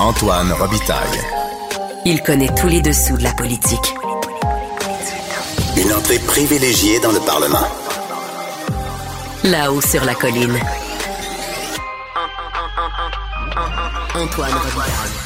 [0.00, 1.20] Antoine Robitaille.
[2.04, 3.94] Il connaît tous les dessous de la politique.
[5.76, 7.66] Une entrée privilégiée dans le Parlement.
[9.44, 10.58] Là-haut sur la colline.
[14.16, 15.24] Antoine Robitaille.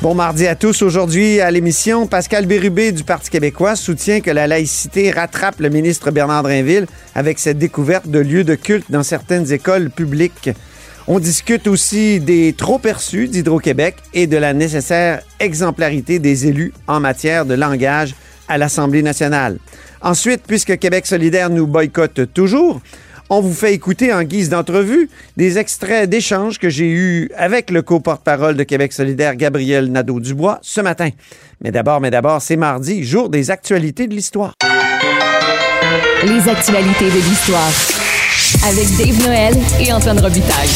[0.00, 0.82] Bon mardi à tous.
[0.82, 6.12] Aujourd'hui, à l'émission, Pascal Bérubé du Parti québécois soutient que la laïcité rattrape le ministre
[6.12, 6.86] Bernard Drinville
[7.16, 10.50] avec cette découverte de lieux de culte dans certaines écoles publiques.
[11.08, 17.00] On discute aussi des trop perçus d'Hydro-Québec et de la nécessaire exemplarité des élus en
[17.00, 18.14] matière de langage
[18.48, 19.58] à l'Assemblée nationale.
[20.00, 22.80] Ensuite, puisque Québec solidaire nous boycotte toujours,
[23.30, 27.82] on vous fait écouter en guise d'entrevue des extraits d'échanges que j'ai eus avec le
[27.82, 31.08] co-porte-parole de Québec solidaire, Gabriel Nadeau-Dubois, ce matin.
[31.62, 34.54] Mais d'abord, mais d'abord, c'est mardi, jour des actualités de l'histoire.
[36.24, 37.70] Les actualités de l'histoire
[38.64, 40.68] avec Dave Noël et Antoine Robitaille.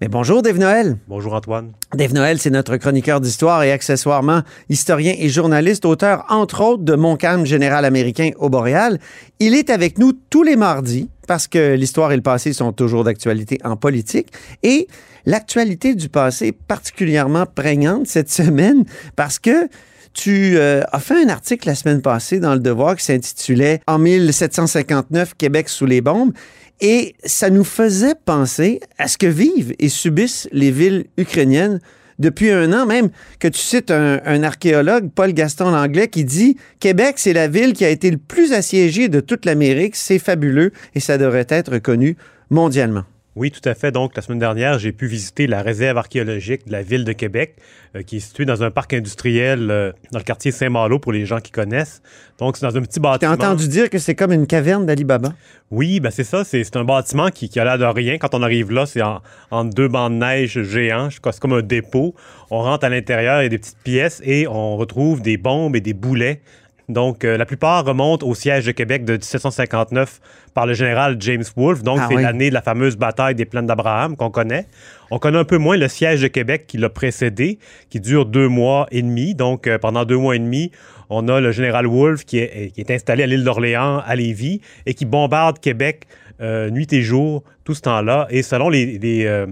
[0.00, 0.96] Mais bonjour, Dave Noël.
[1.08, 1.72] Bonjour Antoine.
[1.92, 6.94] Dave Noël, c'est notre chroniqueur d'histoire et accessoirement historien et journaliste, auteur entre autres de
[6.94, 9.00] Mon calme général américain au Boréal.
[9.40, 13.02] Il est avec nous tous les mardis parce que l'histoire et le passé sont toujours
[13.02, 14.28] d'actualité en politique
[14.62, 14.86] et
[15.26, 18.84] l'actualité du passé est particulièrement prégnante cette semaine
[19.16, 19.68] parce que
[20.12, 23.98] tu euh, as fait un article la semaine passée dans Le Devoir qui s'intitulait En
[23.98, 26.32] 1759, Québec sous les bombes.
[26.80, 31.80] Et ça nous faisait penser à ce que vivent et subissent les villes ukrainiennes
[32.18, 37.14] depuis un an, même que tu cites un, archéologue, Paul Gaston Langlais, qui dit Québec,
[37.18, 41.00] c'est la ville qui a été le plus assiégée de toute l'Amérique, c'est fabuleux et
[41.00, 42.16] ça devrait être reconnu
[42.50, 43.04] mondialement.
[43.38, 43.92] Oui, tout à fait.
[43.92, 47.54] Donc, la semaine dernière, j'ai pu visiter la réserve archéologique de la ville de Québec,
[47.94, 51.24] euh, qui est située dans un parc industriel euh, dans le quartier Saint-Malo, pour les
[51.24, 52.02] gens qui connaissent.
[52.40, 53.36] Donc, c'est dans un petit bâtiment.
[53.36, 55.34] T'as entendu dire que c'est comme une caverne d'Ali Baba?
[55.70, 56.42] Oui, ben c'est ça.
[56.42, 58.18] C'est un bâtiment qui, qui a l'air de rien.
[58.18, 61.08] Quand on arrive là, c'est en, en, deux bancs de neige géants.
[61.10, 62.16] C'est comme un dépôt.
[62.50, 65.76] On rentre à l'intérieur, il y a des petites pièces et on retrouve des bombes
[65.76, 66.40] et des boulets
[66.88, 70.20] donc, euh, la plupart remontent au siège de Québec de 1759
[70.54, 71.82] par le général James Wolfe.
[71.82, 72.22] Donc, Ah c'est oui.
[72.22, 74.66] l'année de la fameuse bataille des plaines d'Abraham qu'on connaît.
[75.10, 77.58] On connaît un peu moins le siège de Québec qui l'a précédé,
[77.90, 79.34] qui dure deux mois et demi.
[79.34, 80.70] Donc, euh, pendant deux mois et demi,
[81.10, 84.62] on a le général Wolfe qui est, qui est installé à l'île d'Orléans, à Lévis,
[84.86, 86.04] et qui bombarde Québec
[86.40, 88.26] euh, nuit et jour tout ce temps-là.
[88.30, 89.44] Et selon les, les,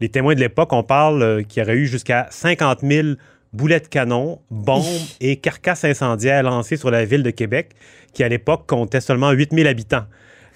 [0.00, 3.08] les témoins de l'époque, on parle qu'il y aurait eu jusqu'à 50 000
[3.56, 4.84] boulets de canon, bombes
[5.20, 7.70] et carcasses incendiaires lancées sur la ville de Québec,
[8.12, 10.04] qui à l'époque comptait seulement 8000 habitants.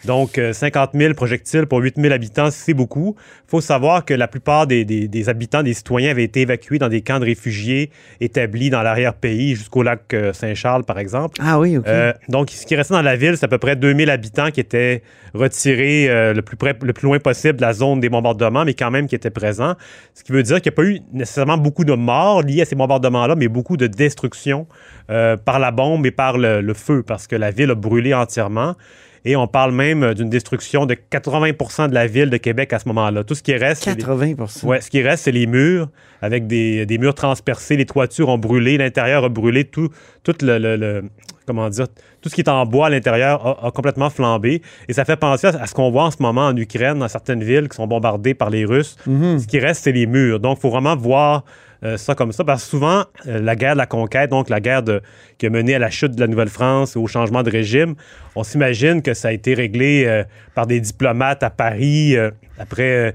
[0.07, 3.17] Donc, euh, 50 000 projectiles pour 8 000 habitants, c'est beaucoup.
[3.47, 6.79] Il faut savoir que la plupart des, des- des habitants, des citoyens, avaient été évacués
[6.79, 7.91] dans des camps de réfugiés
[8.21, 11.37] établis dans l'arrière-pays jusqu'au lac euh, Saint-Charles, par exemple.
[11.45, 11.85] Ah oui, OK.
[11.87, 14.61] Euh, donc, ce qui restait dans la ville, c'est à peu près 2000 habitants qui
[14.61, 15.03] étaient
[15.35, 18.75] retirés euh, le, plus près, le plus loin possible de la zone des bombardements, mais
[18.75, 19.75] quand même qui étaient présents.
[20.15, 22.65] Ce qui veut dire qu'il n'y a pas eu nécessairement beaucoup de morts liés à
[22.65, 24.67] ces bombardements-là, mais beaucoup de destruction
[25.11, 28.15] euh, par la bombe et par le, le feu, parce que la ville a brûlé
[28.15, 28.75] entièrement.
[29.25, 32.89] Et on parle même d'une destruction de 80% de la ville de Québec à ce
[32.89, 33.23] moment-là.
[33.25, 34.35] Tout ce qui reste, c'est les- 80
[34.67, 35.89] Ouais, ce qui reste, c'est les murs,
[36.23, 39.89] avec des, des murs transpercés, les toitures ont brûlé, l'intérieur a brûlé, tout,
[40.23, 41.05] tout le, le- le-
[41.47, 41.87] comment dire,
[42.23, 44.63] tout ce qui est en bois à l'intérieur a, a complètement flambé.
[44.89, 47.09] Et ça fait penser à, à ce qu'on voit en ce moment en Ukraine, dans
[47.09, 48.97] certaines villes qui sont bombardées par les Russes.
[49.07, 50.41] Ce qui reste, c'est les murs.
[50.41, 51.45] Donc, il faut vraiment voir
[51.83, 54.61] euh, ça comme ça, parce que souvent, euh, la guerre de la conquête, donc la
[54.61, 54.83] guerre
[55.39, 57.95] qui a mené à la chute de la Nouvelle-France et au changement de régime,
[58.37, 60.25] on s'imagine que ça a été réglé euh,
[60.55, 62.17] par des diplomates à Paris
[62.59, 63.15] après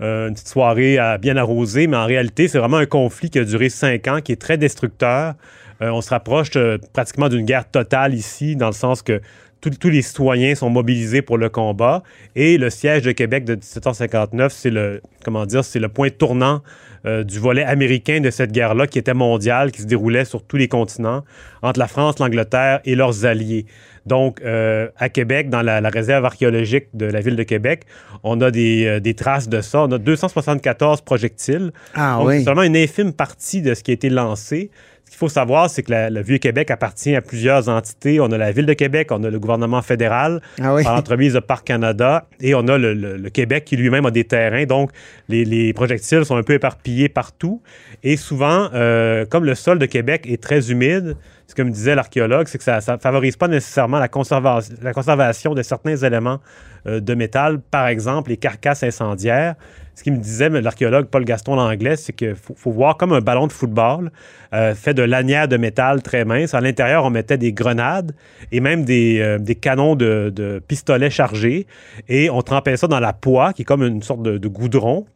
[0.00, 3.44] une petite soirée à- bien arrosée, mais en réalité, c'est vraiment un conflit qui a
[3.44, 5.34] duré cinq ans, qui est très destructeur.
[5.80, 6.50] On se rapproche
[6.94, 9.20] pratiquement d'une guerre totale ici, dans le sens que
[9.60, 12.02] tous les citoyens sont mobilisés pour le combat.
[12.34, 16.62] Et le siège de Québec de 1759, c'est le, comment dire, c'est le point tournant
[17.06, 20.56] euh, du volet américain de cette guerre-là, qui était mondiale, qui se déroulait sur tous
[20.56, 21.22] les continents,
[21.62, 23.66] entre la France, l'Angleterre et leurs alliés.
[24.06, 27.82] Donc, euh, à Québec, dans la, la réserve archéologique de la ville de Québec,
[28.22, 29.82] on a des, euh, des traces de ça.
[29.82, 31.72] On a 274 projectiles.
[31.94, 32.38] Ah Donc, oui.
[32.38, 34.70] c'est seulement une infime partie de ce qui a été lancé.
[35.06, 38.18] Ce qu'il faut savoir, c'est que la- le Vieux-Québec appartient à plusieurs entités.
[38.20, 40.82] On a la Ville de Québec, on a le gouvernement fédéral, Ah oui.
[40.82, 44.10] par l'entremise de Parc Canada, et on a le, le- le Québec qui lui-même a
[44.10, 44.64] des terrains.
[44.64, 44.90] Donc,
[45.28, 47.62] les, les projectiles sont un peu éparpillés partout.
[48.02, 51.94] Et souvent, euh, comme le sol de Québec est très humide, ce que me disait
[51.94, 56.40] l'archéologue, c'est que ça ne favorise pas nécessairement la, conserva- la conservation de certains éléments
[56.86, 59.54] euh, de métal, par exemple les carcasses incendiaires.
[59.94, 63.46] Ce qu'il me disait, l'archéologue Paul Gaston Langlais, c'est qu'il faut, voir comme un ballon
[63.46, 64.10] de football
[64.52, 66.52] euh, fait de lanières de métal très minces.
[66.52, 68.12] À l'intérieur, on mettait des grenades
[68.52, 71.66] et même des, euh, canons de, pistolets chargés
[72.08, 75.06] et on trempait ça dans la poix, qui est comme une sorte de goudron.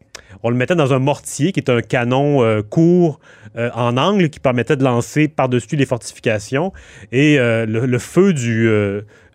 [0.43, 3.21] On le mettait dans un mortier qui est un canon euh, court
[3.57, 6.73] euh, en angle qui permettait de lancer par-dessus les fortifications.
[7.13, 8.69] Et euh, le, le feu du,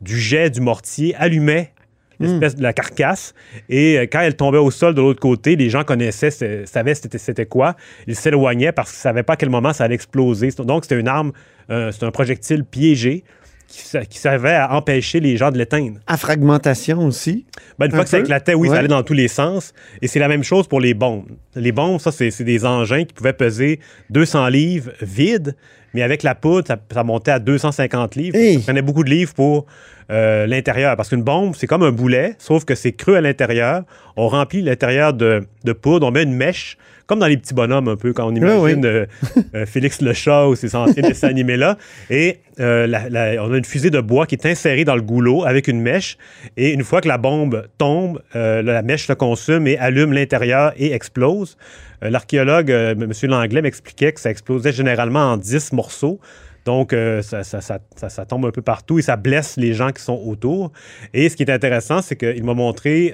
[0.02, 1.72] du jet du mortier allumait
[2.20, 3.34] l'espèce de la carcasse.
[3.70, 6.32] Et quand elle tombait au sol de l'autre côté, les gens connaissaient,
[6.66, 7.76] savaient c'était, c'était quoi.
[8.08, 10.50] Ils s'éloignaient parce qu'ils ne savaient pas à quel moment ça allait exploser.
[10.60, 11.34] Donc, c'était une arme,
[11.70, 13.24] euh, c'est un projectile piégé
[13.68, 16.00] qui, servait à empêcher les gens de l'éteindre.
[16.08, 17.46] À fragmentation aussi?
[17.80, 18.76] Ben, une Un fois que ça éclatait, oui, Ouais.
[18.76, 19.74] ça allait dans tous les sens.
[20.02, 21.30] Et c'est la même chose pour les bombes.
[21.56, 23.80] Les bombes, ça, c'est c'est des engins qui pouvaient peser
[24.12, 25.56] 200 livres vides,
[25.96, 28.36] mais avec la poudre, ça, ça montait à 250 livres.
[28.38, 28.56] Hey.
[28.56, 29.66] Ça prenait beaucoup de livres pour
[30.12, 30.96] euh, l'intérieur.
[30.96, 33.82] Parce qu'une bombe, c'est comme un boulet, sauf que c'est creux à l'intérieur.
[34.18, 36.78] On remplit l'intérieur de, de poudre, on met une mèche,
[37.08, 38.74] comme dans les petits bonhommes un peu, quand on imagine oui.
[38.86, 39.06] euh,
[39.56, 41.78] euh, Félix le chat ou ces anciens dessins animés-là.
[42.10, 45.02] Et euh, la- la- on a une fusée de bois qui est insérée dans le
[45.02, 46.18] goulot avec une mèche.
[46.58, 50.92] Et une fois que la bombe tombe, la mèche le consume et allume l'intérieur et
[50.94, 51.58] explose.
[52.06, 53.12] Euh, L'archéologue, euh, M.
[53.30, 56.20] Langlais, m'expliquait que ça explosait généralement en 10 morceaux.
[56.66, 60.72] Donc, euh, ça, tombe un peu partout et ça blesse les gens qui sont autour.
[61.14, 63.14] Et ce qui est intéressant, c'est qu'il m'a montré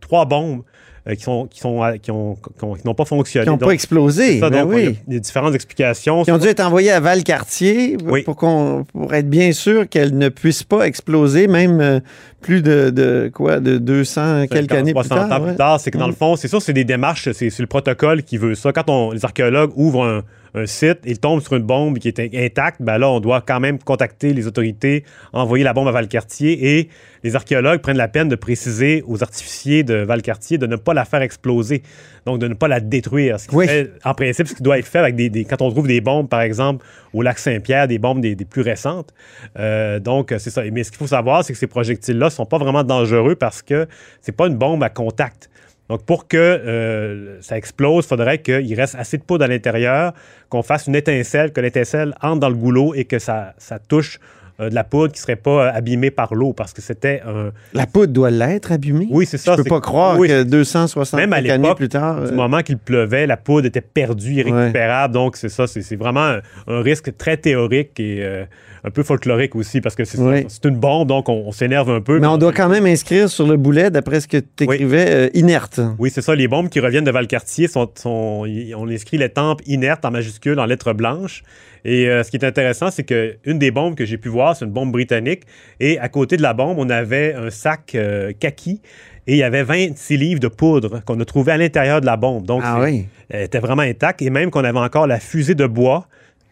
[0.00, 0.62] trois bombes
[1.08, 3.44] euh, qui sont qui sont euh, qui ont qui ont- qui n'ont pas fonctionné.
[3.44, 4.38] Qui n'ont pas explosé.
[4.40, 5.20] ça, Ben donc, il y a oui.
[5.20, 6.22] différentes explications.
[6.24, 8.22] Qui ont dû être envoyés à Valcartier Oui.
[8.22, 12.00] pour, qu'on, pour être bien sûr qu'elles ne puissent pas exploser, même euh,
[12.40, 15.32] plus de, de quoi, de 200 quelques 50, années plus 60 tard.
[15.40, 15.48] ans ouais.
[15.50, 16.10] plus tard, c'est que dans Mm.
[16.10, 18.72] le fond, c'est sûr, c'est des démarches, c'est c'est le protocole qui veut ça.
[18.72, 20.22] Quand on, les archéologues ouvrent un,
[20.54, 23.40] un site, ils tombent sur une bombe qui est in- intacte, ben là, on doit
[23.40, 26.88] quand même contacter les autorités, envoyer la bombe à Valcartier et
[27.24, 31.04] les archéologues prennent la peine de préciser aux artificiers de Valcartier de ne pas la
[31.04, 31.82] faire exploser,
[32.26, 33.40] donc de ne pas la détruire.
[33.40, 33.66] Ce qui Oui.
[33.66, 36.00] fait, en principe, ce qui doit être fait avec des, des- quand on trouve des
[36.00, 36.84] bombes, par exemple,
[37.14, 39.12] au lac Saint-Pierre, des bombes des, des plus récentes.
[39.58, 40.62] Euh, donc, c'est ça.
[40.72, 43.62] Mais ce qu'il faut savoir, c'est que ces projectiles-là ne sont pas vraiment dangereux parce
[43.62, 43.86] que
[44.20, 45.48] c'est pas une bombe à contact.
[45.92, 50.14] Donc, pour que euh, ça explose, il faudrait qu'il reste assez de poudre à l'intérieur,
[50.48, 54.18] qu'on fasse une étincelle, que l'étincelle entre dans le goulot et que ça, ça touche
[54.62, 57.20] euh, de la poudre qui ne serait pas euh, abîmée par l'eau parce que c'était
[57.26, 57.50] un.
[57.74, 59.08] La poudre doit l'être abîmée?
[59.10, 59.52] Oui, c'est ça.
[59.52, 62.22] Je peux c'est- pas croire oui, que 260 Même à années l'époque, plus tard.
[62.22, 65.12] du euh, moment qu'il pleuvait, la poudre était perdue, irrécupérable.
[65.14, 68.44] Donc, c'est ça, c'est vraiment un, un risque très théorique et euh,
[68.84, 70.46] un peu folklorique aussi parce que c'est Oui.
[70.64, 72.18] une bombe, donc on, on s'énerve un peu.
[72.18, 75.28] mais on doit quand même inscrire sur le boulet, d'après ce que tu écrivais, euh,
[75.34, 75.80] inerte.
[75.98, 76.34] Oui, c'est ça.
[76.34, 78.44] Les bombes qui reviennent de Valcartier, sont, sont-
[78.76, 81.42] on inscrit les tempes inertes en majuscules en lettres blanches.
[81.84, 84.64] Et euh, ce qui est intéressant, c'est qu'une des bombes que j'ai pu voir, c'est
[84.64, 85.42] une bombe britannique.
[85.80, 88.80] Et à côté de la bombe, on avait un sac euh, kaki.
[89.26, 92.16] Et il y avait 26 livres de poudre qu'on a trouvé à l'intérieur de la
[92.16, 92.44] bombe.
[92.44, 93.06] Donc, Ah oui.
[93.28, 94.20] elle était vraiment intacte.
[94.22, 96.08] Et même qu'on avait encore la fusée de bois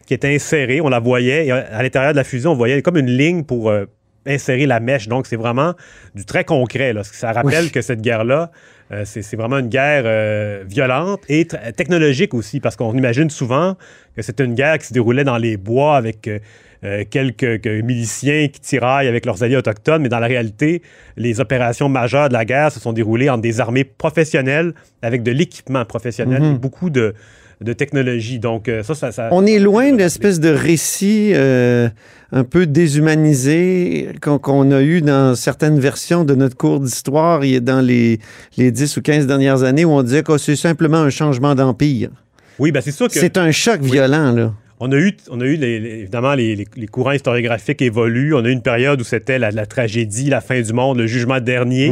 [0.07, 0.79] qui était insérée.
[0.81, 1.47] On la voyait.
[1.47, 3.85] Et à l'intérieur de la fusée, on voyait comme une ligne pour euh,
[4.25, 5.07] insérer la mèche.
[5.09, 5.73] Donc, c'est vraiment
[6.15, 6.93] du très concret.
[6.93, 7.03] Là.
[7.03, 7.71] Ça rappelle Oui.
[7.71, 8.51] que cette guerre-là,
[8.93, 11.45] euh, c'est vraiment une guerre euh, violente et
[11.75, 13.75] technologique aussi, parce qu'on imagine souvent
[14.15, 16.29] que c'était une guerre qui se déroulait dans les bois avec
[16.83, 20.81] euh, quelques que miliciens qui tiraillent avec leurs alliés autochtones, mais dans la réalité,
[21.17, 25.31] les opérations majeures de la guerre se sont déroulées en des armées professionnelles avec de
[25.31, 27.13] l'équipement professionnel et beaucoup de,
[27.61, 28.39] de technologie.
[28.39, 31.87] Donc, euh, ça, ça, ça- On est loin de l'espèce de récit euh,
[32.31, 38.19] un peu déshumanisé qu'on a eu dans certaines versions de notre cours d'histoire dans les,
[38.57, 42.09] les 10 ou 15 dernières années où on disait que c'est simplement un changement d'empire.
[42.59, 43.13] Oui, ben c'est sûr que.
[43.19, 44.53] C'est un choc violent, là.
[44.83, 48.33] On a eu, on a eu les- les- évidemment, les, courants historiographiques évoluent.
[48.33, 51.05] On a eu une période où c'était la, la tragédie, la fin du monde, le
[51.05, 51.89] jugement dernier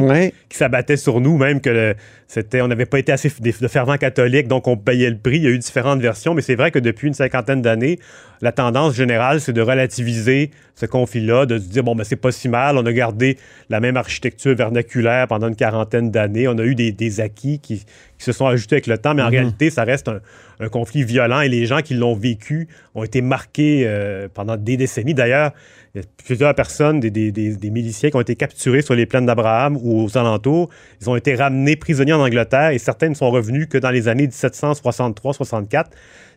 [0.50, 1.94] qui s'abattait sur nous, même que
[2.28, 5.38] c'était, on n'avait pas été assez de fervents catholiques, donc on payait le prix.
[5.38, 8.00] Il y a eu différentes versions, mais c'est vrai que depuis une cinquantaine d'années,
[8.42, 12.32] la tendance générale, c'est de relativiser ce conflit-là, de se dire, bon, ben, c'est pas
[12.32, 13.38] si mal, on a gardé
[13.70, 17.80] la même architecture vernaculaire pendant une quarantaine d'années, on a eu des, des acquis qui,
[17.80, 20.22] qui se sont ajoutés avec le temps, mais en réalité, ça reste un,
[20.62, 24.78] un conflit violent et les gens qui l'ont vécu ont été marqués euh, pendant des
[24.78, 25.14] décennies.
[25.14, 25.52] D'ailleurs,
[25.96, 28.94] il y a plusieurs personnes, des, des- des- des miliciens qui ont été capturés sur
[28.96, 30.70] les plaines d'Abraham ou aux alentours.
[31.02, 34.08] Ils ont été ramenés prisonniers en Angleterre et certains ne sont revenus que dans les
[34.08, 35.86] années 1763-64,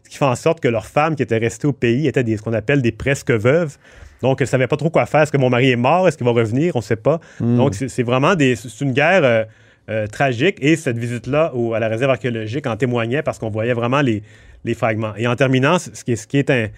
[0.04, 2.36] ce qui fait en sorte que leurs femmes qui étaient restées au pays étaient des,
[2.36, 3.76] ce qu'on appelle des presque veuves.
[4.20, 5.22] Donc, elles ne savaient pas trop quoi faire.
[5.22, 6.06] Est-ce que mon mari est mort?
[6.06, 6.76] Est-ce qu'il va revenir?
[6.76, 7.20] On ne sait pas.
[7.40, 9.44] Donc, c'est vraiment des, c'est une guerre euh,
[9.90, 10.58] euh, tragique.
[10.60, 14.22] Et cette visite-là à la réserve archéologique en témoignait parce qu'on voyait vraiment les,
[14.64, 15.12] les fragments.
[15.16, 16.68] Et en terminant, ce qui est, ce qui est, un-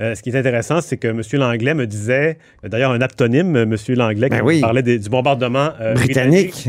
[0.00, 1.20] euh, ce qui est intéressant, c'est que M.
[1.34, 3.76] Langlais me disait, d'ailleurs un aptonyme, M.
[3.90, 4.60] Langlais, Ben qui oui.
[4.60, 6.68] parlait des- du bombardement euh, Britannique.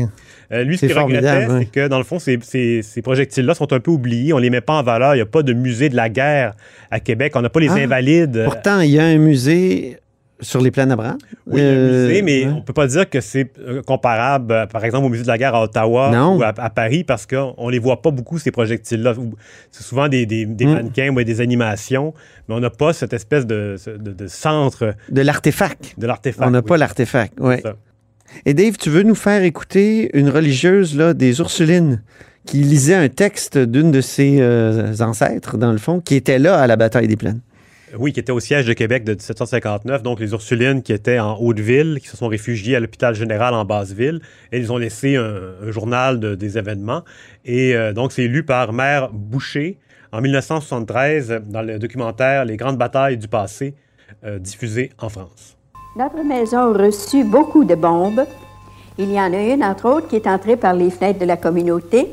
[0.52, 1.58] euh, lui, ce qu'il regrettait, hein.
[1.60, 4.32] c'est que dans le fond, ces, ces- ces projectiles-là sont un peu oubliés.
[4.34, 5.14] On les met pas en valeur.
[5.14, 6.54] Il n'y a pas de musée de la guerre
[6.90, 7.32] à Québec.
[7.34, 7.74] On n'a pas les Ah.
[7.76, 8.36] invalides.
[8.36, 9.96] euh, Pourtant, il y a un musée
[10.40, 11.16] Sur les plaines d'Abraham?
[11.46, 12.52] Oui, Euh, musée, mais ouais.
[12.52, 15.38] on peut pas dire que c'est euh, comparable, euh, par exemple, au musée de la
[15.38, 16.36] guerre à Ottawa Non.
[16.36, 19.14] ou à, à Paris, parce qu'on les voit pas beaucoup, ces projectiles-là.
[19.70, 20.72] C'est souvent des, des, des Mm.
[20.74, 22.14] mannequins ou des animations,
[22.48, 25.94] mais on n'a pas cette espèce de, de- de centre De l'artefact.
[25.98, 26.46] de l'artefact.
[26.48, 26.64] On n'a oui.
[26.66, 27.56] pas l'artefact, oui.
[28.44, 32.02] Et Dave, tu veux nous faire écouter une religieuse là, des Ursulines
[32.44, 36.58] qui lisait un texte d'une de ses euh, ancêtres, dans le fond, qui était là
[36.60, 37.40] à la bataille des plaines?
[37.98, 41.36] Oui, qui était au siège de Québec de 1759, donc les Ursulines qui étaient en
[41.38, 44.20] Haute-Ville, qui se sont réfugiés à l'hôpital général en Basse-Ville,
[44.50, 47.02] et ils ont laissé un, journal de- des événements.
[47.44, 49.78] Et euh, donc, c'est lu par Mère Boucher
[50.12, 53.74] en 1973 dans le documentaire Les grandes batailles du passé,
[54.24, 55.56] euh, diffusé en France.
[55.96, 58.24] Notre maison a reçu beaucoup de bombes.
[58.98, 61.36] Il y en a une, entre autres, qui est entrée par les fenêtres de la
[61.36, 62.08] communauté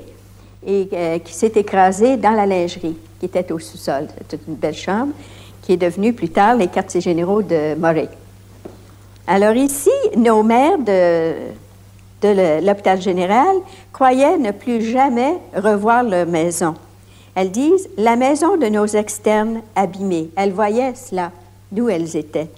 [0.65, 4.07] et euh, qui s'est écrasée dans la lingerie, qui était au sous-sol.
[4.29, 5.13] C'était une belle chambre,
[5.62, 8.10] qui est devenue plus tard les quartiers généraux de Moray.
[9.27, 11.34] Alors ici, nos maires de,
[12.22, 13.56] de l'hôpital général
[13.94, 16.74] croyaient ne plus jamais revoir leur maison.
[17.36, 20.30] Elles disent la maison de nos externes abîmée.
[20.36, 21.32] Elles voyaient cela,
[21.72, 22.50] d'où elles étaient.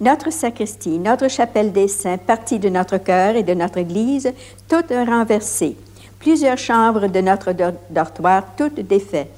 [0.00, 4.32] Notre sacristie, notre chapelle des saints, partie de notre cœur et de notre église,
[4.68, 5.76] toutes renversées.
[6.18, 9.30] Plusieurs chambres de notre dor- dortoir, toutes défaites.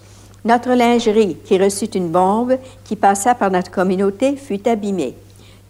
[0.44, 5.14] Notre lingerie, qui reçut une bombe qui passa par notre communauté, fut abîmée.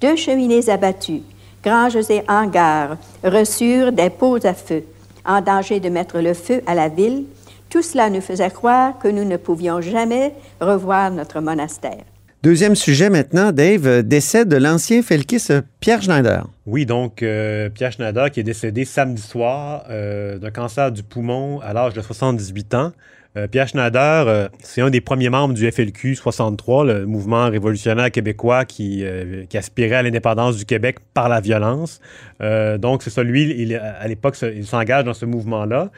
[0.01, 1.23] Deux cheminées abattues,
[1.63, 4.83] granges et hangars reçurent des pots à feu,
[5.25, 7.25] en danger de mettre le feu à la ville.
[7.71, 12.03] Tout cela nous faisait croire que nous ne pouvions jamais revoir notre monastère.
[12.43, 16.47] Deuxième sujet maintenant, Dave, décès de l'ancien felkiste euh, Pierre Schneider.
[16.67, 21.61] Oui, donc euh, Pierre Schneider qui est décédé samedi soir euh, d'un cancer du poumon
[21.61, 22.93] à l'âge de 78 ans.
[23.37, 28.11] Euh, Pierre Schneider, euh, c'est un des premiers membres du FLQ 63, le mouvement révolutionnaire
[28.13, 32.01] québécois qui, euh, qui aspirait à l'indépendance du Québec par la violence.
[32.41, 35.91] Donc, c'est ça, lui, il, à l'époque, il s'engage dans ce mouvement-là.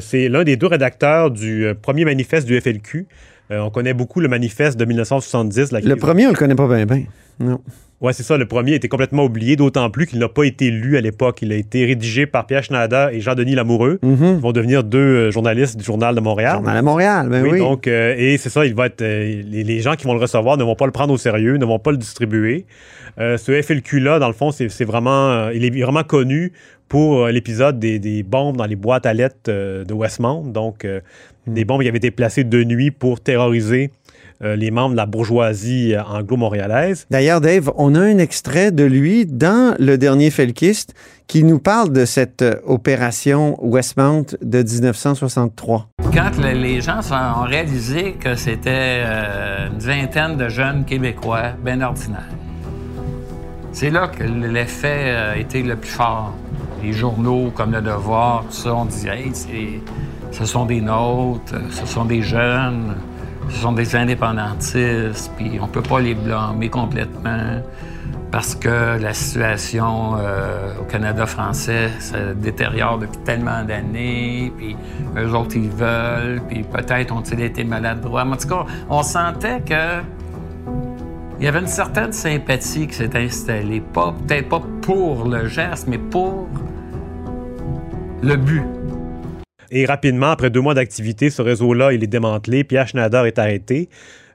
[0.00, 3.06] C'est l'un des deux rédacteurs du premier manifeste du FLQ.
[3.50, 5.72] On connaît beaucoup le manifeste de 1970.
[5.72, 7.04] la Le premier, on le connaît pas bien, bien.
[7.40, 7.60] Non.
[8.00, 8.38] Ouais, c'est ça.
[8.38, 11.40] Le premier était complètement oublié, d'autant plus qu'il n'a pas été lu à l'époque.
[11.42, 14.36] Il a été rédigé par Pierre Schneider et Jean-Denis Lamoureux, Mhm.
[14.36, 16.54] qui vont devenir deux euh, journalistes du Journal de Montréal.
[16.54, 17.50] Journal à Montréal, ben oui.
[17.52, 20.14] Oui, donc, euh, et c'est ça, il va être, euh, les, les gens qui vont
[20.14, 22.64] le recevoir ne vont pas le prendre au sérieux, ne vont pas le distribuer.
[23.18, 26.52] Ce FLQ-là, dans le fond, c'est vraiment, il est vraiment connu
[26.88, 29.50] pour l'épisode des, des bombes dans les boîtes à lettres
[29.84, 30.44] de Westmount.
[30.46, 30.86] Donc,
[31.46, 33.90] des bombes qui avaient été placées de nuit pour terroriser
[34.42, 37.06] euh, les membres de la bourgeoisie euh, anglo-montréalaise.
[37.10, 40.94] D'ailleurs, Dave, on a un extrait de lui dans le dernier Felkiste
[41.26, 45.88] qui nous parle de cette euh, opération Westmount de 1963.
[46.12, 51.50] Quand le- les gens sont- ont réalisé que c'était euh, une vingtaine de jeunes Québécois
[51.64, 52.28] bien ordinaires,
[53.72, 56.34] c'est là que l'effet a été le plus fort.
[56.82, 59.80] Les journaux comme Le Devoir, tout ça, on disait, hey, c'est-
[60.32, 62.94] ce sont des nôtres, ce sont des jeunes,
[63.50, 67.60] ce sont des indépendantistes, puis on peut pas les blâmer complètement
[68.30, 74.76] parce que la situation euh, au Canada français se détériore depuis tellement d'années, puis
[75.16, 78.24] eux autres, ils veulent, puis peut-être ont-ils été maladroits.
[78.24, 80.00] Mais en tout cas, on sentait que
[81.40, 85.98] il y avait une certaine sympathie qui s'est installée, peut-être pas pour le geste, mais
[85.98, 86.48] pour
[88.22, 88.62] le but.
[89.70, 92.64] Et rapidement, après deux mois d'activité, ce réseau-là, il est démantelé.
[92.64, 93.88] Pierre Schneider est arrêté.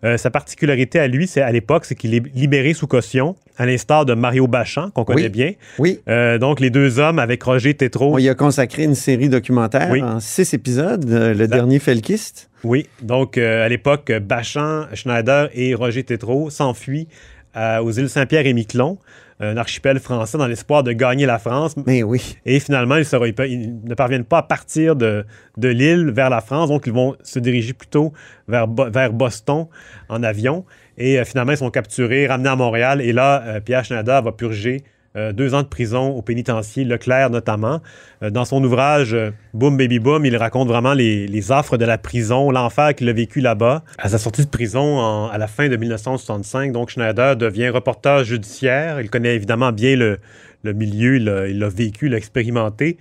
[0.04, 3.66] Euh, sa particularité à lui, c'est à l'époque, c'est qu'il est libéré sous caution, à
[3.66, 5.30] l'instar de Mario Bachand, qu'on connaît Oui.
[5.30, 5.52] bien.
[5.80, 6.00] Oui.
[6.08, 8.14] Euh, donc, les deux hommes avec Roger Tétrault.
[8.14, 10.04] On y a consacré une série documentaire Oui.
[10.04, 12.50] en six épisodes, euh, le dernier Felkiste.
[12.64, 17.08] Oui, donc à l'époque, Bachand, Schneider et Roger Tétrault s'enfuient
[17.56, 18.98] aux îles Saint-Pierre et Miquelon,
[19.40, 21.76] un archipel français dans l'espoir de gagner la France.
[21.86, 22.38] Mais oui.
[22.46, 25.26] Et finalement, ils, ne parviennent pas à partir de,
[25.58, 28.14] de l'île vers la France, donc ils vont se diriger plutôt
[28.48, 28.68] vers
[29.14, 29.68] Boston
[30.10, 30.66] en avion.
[30.98, 33.02] Et euh, finalement, ils sont capturés, ramenés à Montréal.
[33.02, 34.84] Et là, euh, Pierre Schneider va purger
[35.16, 37.82] euh, deux ans de prison au pénitencier Leclerc notamment.
[38.22, 41.86] Euh, dans son ouvrage euh, Boom Baby Boom, il raconte vraiment les, les affres de
[41.86, 43.84] la prison, l'enfer qu'il a vécu là-bas.
[43.98, 49.00] À sa sortie de prison à la fin de 1965, donc Schneider devient reporter judiciaire.
[49.02, 50.20] Il connaît évidemment bien le,
[50.64, 52.98] le milieu, il l'a vécu, l'a expérimenté.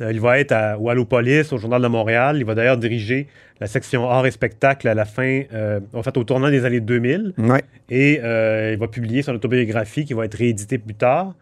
[0.00, 2.36] Euh, il va être à Wallopolis, au Journal de Montréal.
[2.38, 3.26] Il va d'ailleurs diriger
[3.60, 6.80] la section art et spectacle à la fin, euh, en fait, au tournant des années
[6.80, 7.32] 2000.
[7.38, 7.62] Ouais.
[7.90, 11.34] Et euh, il va publier son autobiographie qui va être rééditée plus tard.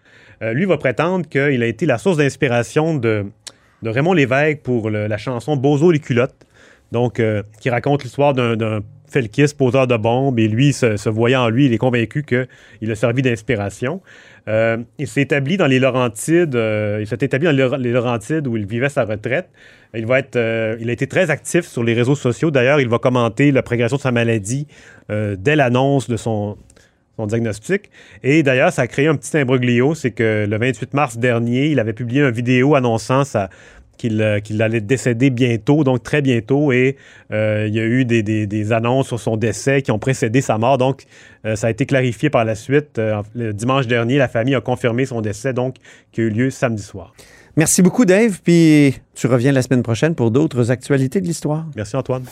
[0.43, 3.27] Euh, lui va prétendre qu'il a été la source d'inspiration de,
[3.83, 6.35] de Raymond Lévesque pour le- la chanson Bozo les culottes.
[6.93, 7.21] Donc,
[7.61, 11.73] qui raconte l'histoire d'un Felkis, poseur de bombes, et lui, se, voyant en lui, il
[11.73, 14.01] est convaincu qu'il a servi d'inspiration.
[14.49, 17.93] Euh, il s'est établi dans les Laurentides, euh, il s'est établi dans les Laur- les
[17.93, 19.49] Laurentides où il vivait sa retraite.
[19.95, 22.51] Il va être, euh, a été très actif sur les réseaux sociaux.
[22.51, 24.67] D'ailleurs, il va commenter la progression de sa maladie
[25.09, 26.57] dès l'annonce de son,
[27.17, 27.91] son diagnostic.
[28.23, 29.95] Et d'ailleurs, ça a créé un petit imbroglio.
[29.95, 33.49] C'est que le 28 mars dernier, il avait publié une vidéo annonçant sa-
[33.97, 36.73] qu'il euh, qu'il allait décéder bientôt, donc très bientôt.
[36.73, 36.97] Et
[37.33, 40.41] euh, il y a eu des, des- des annonces sur son décès qui ont précédé
[40.41, 40.79] sa mort.
[40.79, 41.05] Donc,
[41.45, 42.99] euh, ça a été clarifié par la suite.
[42.99, 45.77] Euh, le dimanche dernier, la famille a confirmé son décès, donc,
[46.13, 47.13] qui a eu lieu samedi soir.
[47.57, 48.41] Merci beaucoup, Dave.
[48.45, 51.65] Puis tu reviens la semaine prochaine pour d'autres actualités de l'histoire.
[51.75, 52.25] Merci, Antoine.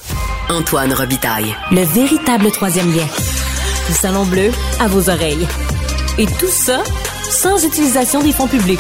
[0.51, 1.55] Antoine Robitaille.
[1.73, 3.07] Le véritable troisième lien.
[3.89, 5.47] Le salon bleu à vos oreilles.
[6.19, 6.83] Et tout ça
[7.31, 8.79] sans utilisation des fonds publics.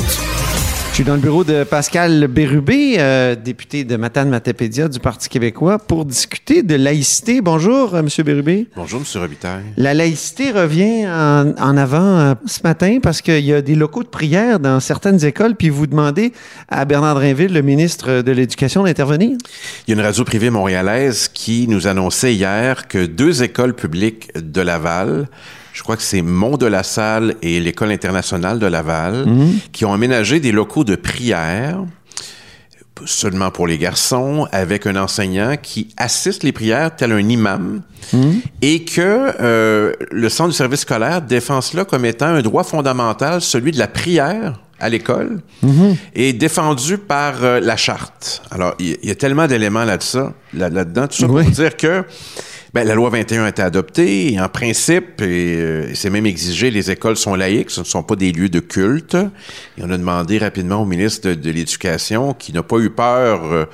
[0.95, 5.29] Je suis dans le bureau de Pascal Bérubé, euh, député de Matane Matapédia du Parti
[5.29, 7.41] québécois, pour discuter de laïcité.
[7.41, 8.69] Bonjour, euh, Monsieur Bérubé.
[8.77, 9.21] Bonjour, M.
[9.21, 9.65] Robitaille.
[9.77, 14.05] La laïcité revient en, en avant euh, ce matin parce qu'il y a des locaux
[14.05, 16.33] de prière dans certaines écoles, puis vous demandez
[16.69, 19.37] à Bernard Drinville, le ministre de l'Éducation, d'intervenir.
[19.89, 24.31] Il y a une radio privée montréalaise qui nous annonçait hier que deux écoles publiques
[24.37, 25.27] de Laval,
[25.75, 29.27] je crois que c'est Mont de la Salle et l'École internationale de Laval,
[29.73, 31.81] qui ont aménagé des locaux de prière
[33.07, 37.83] seulement pour les garçons, avec un enseignant qui assiste les prières tel un imam,
[38.63, 43.41] et que euh, le centre du service scolaire défend cela comme étant un droit fondamental,
[43.41, 45.41] celui de la prière à l'école,
[46.15, 48.43] est défendu par euh, la charte.
[48.51, 51.45] Alors, il y, a tellement d'éléments là-dedans, là, là-dedans, tout ça Oui.
[51.45, 52.05] pour dire que
[52.75, 56.73] ben, la loi 21 a été adoptée et en principe, et, euh, c'est même exigé,
[56.73, 59.15] les écoles sont laïques, ce ne sont pas des lieux de culte.
[59.79, 63.67] Et on a demandé rapidement au ministre de, l'Éducation, qui n'a pas eu peur euh,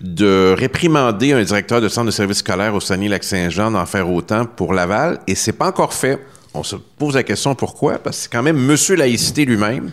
[0.00, 4.72] de réprimander un directeur de centre de service scolaire au Saguenay-Lac-Saint-Jean d'en faire autant pour
[4.72, 6.18] Laval, et c'est pas encore fait.
[6.54, 9.92] On se pose la question pourquoi, parce que c'est quand même Monsieur Laïcité lui-même.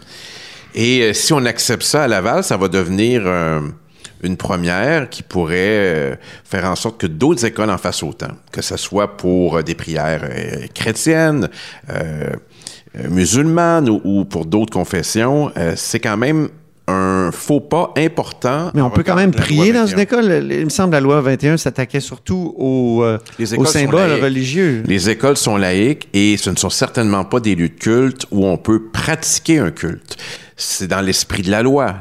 [0.74, 3.24] Et euh, si on accepte ça à Laval, ça va devenir
[4.24, 8.62] une première qui pourrait euh, faire en sorte que d'autres écoles en fassent autant, que
[8.62, 11.50] ce soit pour euh, des prières euh, chrétiennes,
[13.10, 15.52] musulmanes ou, ou pour d'autres confessions.
[15.76, 16.50] C'est quand même
[16.88, 18.72] un faux pas important.
[18.74, 19.94] Mais on peut quand même prier dans 21.
[19.94, 20.48] une école.
[20.52, 23.20] Il me semble que la loi 21 s'attaquait surtout aux, euh,
[23.58, 24.84] aux symboles religieux.
[24.86, 28.46] Les écoles sont laïques et ce ne sont certainement pas des lieux de culte où
[28.46, 30.18] on peut pratiquer un culte.
[30.56, 31.96] C'est dans l'esprit de la loi.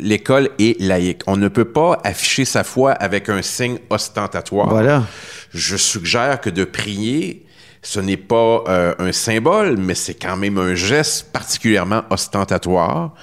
[0.00, 1.22] L'école est laïque.
[1.26, 4.68] On ne peut pas afficher sa foi avec un signe ostentatoire.
[4.68, 5.04] Voilà.
[5.54, 7.46] Je suggère que de prier,
[7.82, 13.14] ce n'est pas euh, un symbole, mais c'est quand même un geste particulièrement ostentatoire.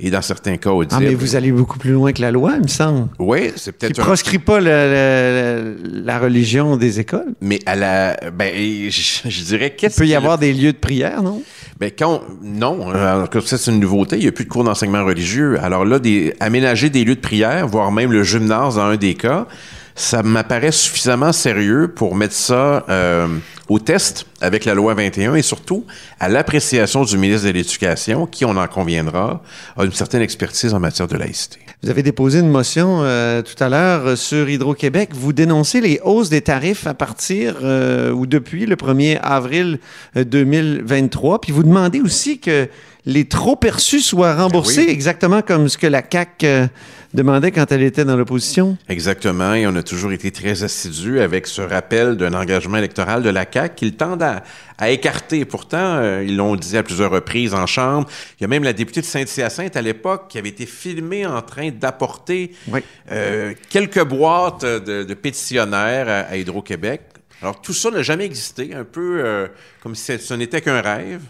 [0.00, 1.00] Et dans certains cas, audible.
[1.00, 3.06] Ah, mais vous allez beaucoup plus loin que la loi, il me semble.
[3.20, 7.34] Oui, c'est Qui peut-être un- proscrit pas le- le- le- la religion des écoles.
[7.40, 8.16] Mais à la...
[8.36, 8.52] Ben,
[8.90, 9.68] je, je dirais...
[9.68, 11.40] Il qu'est-ce peut y avoir des lieux de prière, non?
[11.78, 14.50] Ben quand on- non, alors que ça c'est une nouveauté, il n'y a plus de
[14.50, 15.58] cours d'enseignement religieux.
[15.62, 19.14] Alors là, des, aménager des lieux de prière, voire même le gymnase dans un des
[19.14, 19.46] cas,
[19.94, 23.26] ça m'apparaît suffisamment sérieux pour mettre ça euh,
[23.72, 25.86] au test avec la loi 21 et surtout
[26.20, 29.42] à l'appréciation du ministre de l'Éducation, qui, on en conviendra,
[29.78, 31.58] a une certaine expertise en matière de laïcité.
[31.82, 35.10] Vous avez déposé une motion euh, tout à l'heure euh, sur Hydro-Québec.
[35.14, 39.78] Vous dénoncez les hausses des tarifs à partir euh, ou depuis le 1er avril
[40.16, 41.40] euh, 2023.
[41.40, 42.68] Puis vous demandez aussi que
[43.04, 44.92] les trop perçus soient remboursés, Ben oui.
[44.92, 46.66] exactement comme ce que la CAQ euh,
[47.14, 48.78] demandait quand elle était dans l'opposition.
[48.88, 53.28] Exactement, et on a toujours été très assidus avec ce rappel d'un engagement électoral de
[53.28, 54.44] la CAQ qu'ils tendent à,
[54.78, 55.44] à écarter.
[55.44, 58.08] Pourtant, euh, ils l'ont dit à plusieurs reprises en Chambre.
[58.38, 61.42] Il y a même la députée de Saint-Hyacinthe à l'époque qui avait été filmée en
[61.42, 62.80] train d'apporter Oui.
[63.10, 67.00] euh, quelques boîtes de, de pétitionnaires à, à Hydro-Québec.
[67.42, 69.48] Alors, tout ça n'a jamais existé, un peu
[69.82, 71.22] comme si ce n'était qu'un rêve,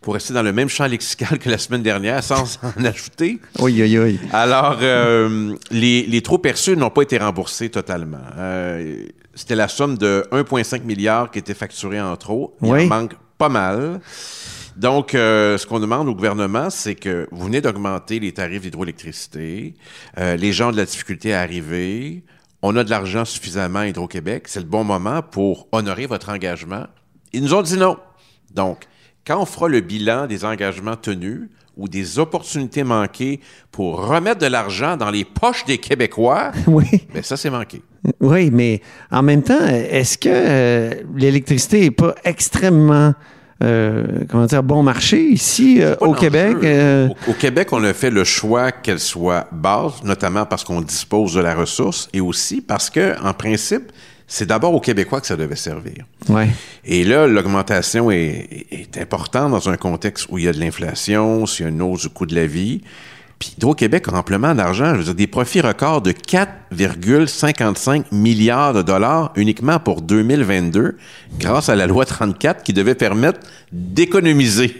[0.00, 3.38] pour rester dans le même champ lexical que la semaine dernière, sans en ajouter.
[3.58, 4.18] Oui, oui, oui.
[4.32, 8.18] Alors, euh, les, les trop perçus n'ont pas été remboursés totalement.
[8.38, 12.56] Euh, C'était la somme de 1,5 milliard qui était facturée en trop.
[12.62, 12.84] Il Oui.
[12.84, 14.00] en manque pas mal.
[14.76, 19.74] Donc, euh, ce qu'on demande au gouvernement, c'est que vous venez d'augmenter les tarifs d'hydroélectricité.
[20.18, 22.24] Euh, les gens ont de la difficulté à arriver.
[22.62, 24.44] On a de l'argent suffisamment à Hydro-Québec.
[24.46, 26.86] C'est le bon moment pour honorer votre engagement.
[27.32, 27.98] Ils nous ont dit non.
[28.54, 28.84] Donc,
[29.26, 34.46] quand on fera le bilan des engagements tenus ou des opportunités manquées pour remettre de
[34.46, 36.86] l'argent dans les poches des Québécois, Oui.
[37.14, 37.82] ben ça, c'est manqué.
[38.20, 38.80] Oui, mais
[39.10, 43.14] en même temps, est-ce que euh, l'électricité n'est pas extrêmement,
[43.62, 46.12] euh, comment dire, bon marché ici euh, au.
[46.14, 46.56] Québec?
[46.64, 50.80] euh, Au, au Québec, on a fait le choix qu'elle soit basse, notamment parce qu'on
[50.80, 53.92] dispose de la ressource et aussi parce que, en principe,
[54.32, 56.06] c'est d'abord aux Québécois que ça devait servir.
[56.28, 56.48] Ouais.
[56.84, 61.46] Et là, l'augmentation est, est importante dans un contexte où il y a de l'inflation,
[61.46, 62.80] s'il y a une hausse du coût de la vie.
[63.40, 68.82] Puis Hydro-Québec a amplement d'argent, je veux dire, des profits records de 4,55 milliards de
[68.82, 70.96] dollars uniquement pour 2022,
[71.40, 73.40] grâce à la loi 34 qui devait permettre
[73.72, 74.76] d'économiser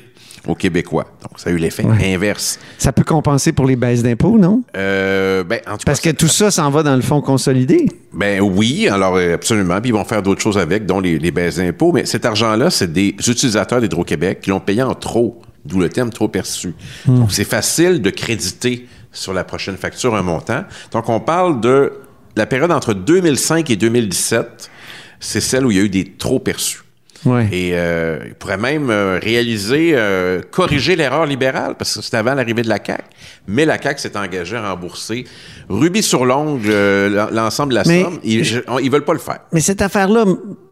[0.46, 1.07] aux Québécois.
[1.22, 2.14] Donc, ça a eu l'effet Ouais.
[2.14, 2.59] inverse.
[2.79, 4.62] Ça peut compenser pour les baisses d'impôts, non?
[4.76, 7.87] Euh, ben, en tout Parce cas, que tout ça s'en va dans le fonds consolidé.
[8.12, 9.81] Ben oui, alors euh, absolument.
[9.81, 11.92] Puis ils vont faire d'autres choses avec, dont les, les baisses d'impôts.
[11.92, 16.11] Mais cet argent-là, c'est des utilisateurs d'Hydro-Québec qui l'ont payé en trop, d'où le terme
[16.11, 16.74] trop perçu.
[17.07, 20.64] Donc c'est facile de créditer sur la prochaine facture un montant.
[20.92, 21.92] Donc on parle de
[22.37, 24.70] la période entre 2005 et 2017,
[25.18, 26.81] c'est celle où il y a eu des trop perçus.
[27.24, 27.48] Ouais.
[27.52, 32.35] Et euh, il pourrait même euh, réaliser, euh, corriger l'erreur libérale, parce que c'était avant
[32.35, 33.02] l'arrivée de la CAQ.
[33.46, 35.26] Mais la CAQ s'est engagée à rembourser
[35.68, 38.18] rubis sur l'ongle euh, l'ensemble de la Mais somme.
[38.24, 39.40] Ils, ils veulent pas le faire.
[39.52, 40.24] Mais cette affaire-là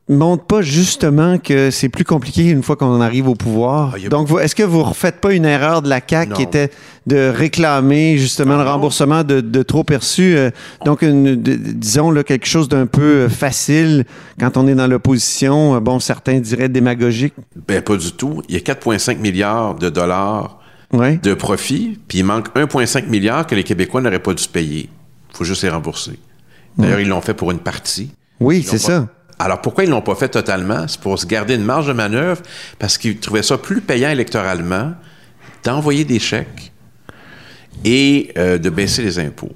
[0.09, 3.95] montre pas justement que c'est plus compliqué une fois qu'on arrive au pouvoir.
[3.97, 6.71] Ah, Donc, est-ce que vous refaites pas une erreur de la CAQ qui était
[7.07, 8.73] de réclamer justement Ah, le non.
[8.73, 10.37] remboursement de, de trop perçus?
[10.37, 10.51] euh,
[10.85, 14.05] donc, une, de- disons là, quelque chose d'un peu euh, facile
[14.41, 15.75] quand on est dans l'opposition.
[15.77, 17.35] euh, Bon, certains diraient démagogique?
[17.67, 18.43] Ben, pas du tout.
[18.49, 20.59] Il y a 4,5 milliards de dollars
[20.91, 21.19] Ouais.
[21.23, 24.89] de profit, puis il manque 1,5 milliard que les Québécois n'auraient pas dû payer.
[25.33, 26.19] Il faut juste les rembourser.
[26.79, 28.11] D'ailleurs, ils l'ont fait pour une partie.
[28.41, 29.07] Oui, c'est ça.
[29.39, 30.87] Alors, pourquoi ils l'ont pas fait totalement?
[30.89, 32.43] C'est pour se garder une marge de manœuvre,
[32.79, 34.93] parce qu'ils trouvaient ça plus payant électoralement
[35.65, 36.73] d'envoyer des chèques
[37.85, 39.53] et euh, de baisser les impôts.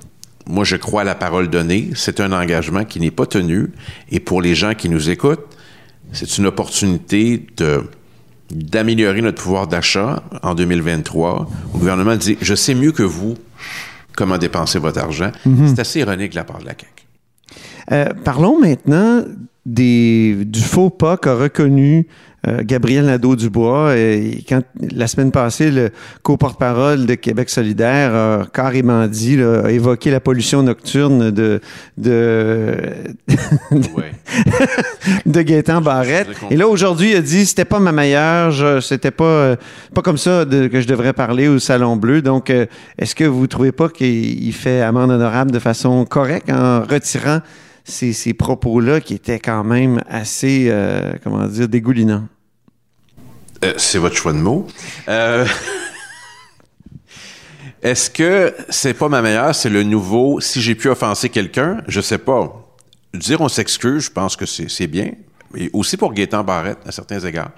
[0.47, 1.91] Moi, je crois à la parole donnée.
[1.95, 3.71] C'est un engagement qui n'est pas tenu.
[4.11, 5.47] Et pour les gens qui nous écoutent,
[6.13, 7.85] c'est une opportunité de
[8.51, 11.49] d'améliorer notre pouvoir d'achat en 2023.
[11.73, 13.35] Le gouvernement dit, je sais mieux que vous
[14.15, 15.33] comment dépenser votre argent.
[15.67, 16.87] C'est assez ironique de la part de la CAQ.
[17.93, 19.25] Euh, parlons maintenant
[19.67, 22.07] des, du faux pas qu'a reconnu
[22.49, 23.97] euh, Gabriel Nadeau-Dubois.
[23.97, 25.91] Et quand, la semaine passée, le
[26.25, 31.61] co-porte-parole de Québec solidaire a carrément dit, là, a évoqué la pollution nocturne de,
[31.99, 32.75] de,
[33.71, 34.13] Ouais.
[35.27, 36.29] de Gaétan Barrette.
[36.51, 39.57] Et là, aujourd'hui, il a dit c'était pas ma meilleure, c'était pas, euh,
[39.95, 42.23] pas comme ça de- que je devrais parler au Salon Bleu.
[42.23, 42.67] Donc, euh,
[42.99, 47.39] est-ce que vous trouvez pas qu'il il fait amende honorable de façon correcte en retirant
[47.85, 52.29] ces, ces propos-là qui étaient quand même assez, euh, comment dire, dégoulinants?
[53.65, 54.67] Euh, c'est votre choix de mots.
[55.09, 55.47] Euh,
[57.83, 62.01] Est-ce que c'est pas ma meilleure, c'est le nouveau si j'ai pu offenser quelqu'un, je
[62.01, 62.65] sais pas.
[63.13, 65.11] Dire on s'excuse, je pense que c'est bien.
[65.57, 67.51] Et aussi pour Gaétan Barrette, à certains égards.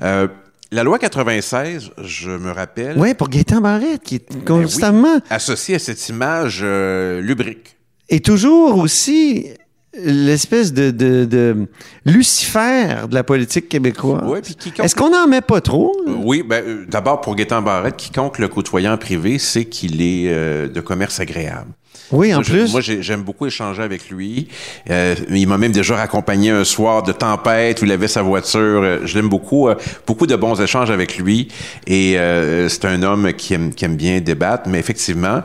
[0.00, 0.28] Euh,
[0.72, 5.20] la loi 96, je me rappelle, Oui, pour Gaétan Barrette, qui est ben oui, constamment
[5.28, 7.76] associée à cette image euh, lubrique.
[8.10, 9.46] Et toujours aussi
[9.94, 11.66] l'espèce de, de, de
[12.04, 14.40] Lucifer de la politique québécoise.
[14.42, 15.96] Puis quiconque- Est-ce qu'on n'en met pas trop?
[16.06, 16.12] là?
[16.22, 20.26] Oui, ben, euh, d'abord pour Gaétan Barrette, quiconque le côtoyant en privé sait qu'il est
[20.28, 21.72] euh, de commerce agréable.
[22.12, 22.72] Oui, en Moi, plus.
[22.72, 24.48] moi, j'ai- j'aime beaucoup échanger avec lui.
[24.90, 28.82] Euh, il m'a même déjà raccompagné un soir de tempête où il avait sa voiture.
[28.82, 29.68] Euh, Je l'aime beaucoup.
[29.68, 29.74] Euh,
[30.06, 31.48] beaucoup de bons échanges avec lui.
[31.86, 34.68] Et euh, c'est un homme qui aime, qui aime bien débattre.
[34.68, 35.42] Mais effectivement,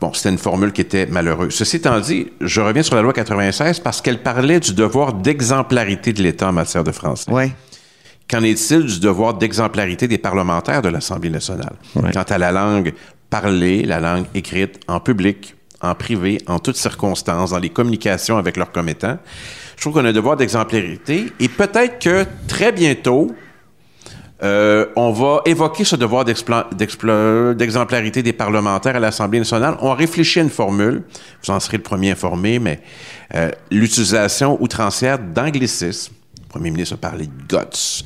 [0.00, 1.52] bon, c'était une formule qui était malheureuse.
[1.54, 6.12] Ceci étant dit, je reviens sur la loi 96 parce qu'elle parlait du devoir d'exemplarité
[6.12, 7.30] de l'État en matière de français.
[7.30, 7.52] ouais.
[8.28, 11.74] Qu'en est-il du devoir d'exemplarité des parlementaires de l'Assemblée nationale?
[11.94, 12.10] Ouais.
[12.12, 12.92] Quant à la langue
[13.30, 18.56] parlée, la langue écrite en public, en privé, en toutes circonstances, dans les communications avec
[18.56, 19.18] leurs commettants,
[19.76, 23.34] je trouve qu'on a un devoir d'exemplarité et peut-être que très bientôt,
[24.42, 29.76] euh, on va évoquer ce devoir d'exemplarité des parlementaires à l'Assemblée nationale.
[29.80, 31.02] On réfléchit à une formule,
[31.42, 32.80] vous en serez le premier informé, mais
[33.34, 36.15] euh, l'utilisation outrancière d'anglicisme.
[36.56, 38.04] Premier ministre a parlé de guts,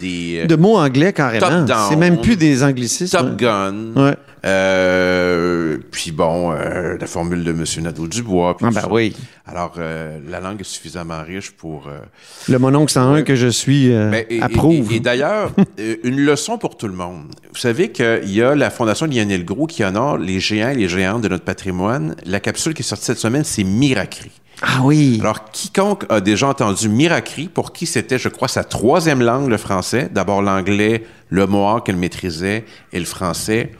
[0.00, 0.40] des...
[0.42, 1.66] euh, De mots anglais carrément.
[1.88, 3.16] C'est même plus des anglicismes.
[3.18, 3.74] Top Gun.
[3.96, 4.16] Ouais.
[4.46, 7.64] Euh, puis bon, euh, la formule de M.
[7.82, 8.56] Nadeau-Dubois.
[8.62, 9.14] Ah ben oui.
[9.46, 11.88] Alors, euh, la langue est suffisamment riche pour...
[12.48, 13.24] Le mononcle 101 Ouais.
[13.24, 14.90] que je suis ben, et- approuve.
[14.92, 15.52] Et, et d'ailleurs,
[16.04, 17.24] une leçon pour tout le monde.
[17.52, 20.88] Vous savez qu'il y a la Fondation Lionel Gros qui honore les géants et les
[20.88, 22.14] géantes de notre patrimoine.
[22.24, 24.30] La capsule qui est sortie cette semaine, c'est Miracri.
[24.62, 25.18] Ah oui.
[25.20, 29.56] Alors, quiconque a déjà entendu Miracri, pour qui c'était, je crois, sa troisième langue, le
[29.56, 33.72] français, d'abord l'anglais, le mohawk qu'elle maîtrisait, et le français,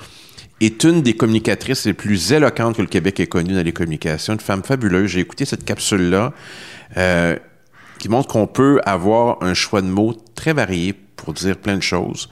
[0.60, 4.34] est une des communicatrices les plus éloquentes que le Québec ait connues dans les communications.
[4.34, 5.10] Une femme fabuleuse.
[5.10, 6.32] J'ai écouté cette capsule-là
[6.96, 7.36] euh,
[7.98, 11.82] qui montre qu'on peut avoir un choix de mots très varié pour dire plein de
[11.82, 12.28] choses.